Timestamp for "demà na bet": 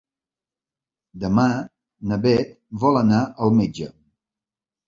1.25-2.57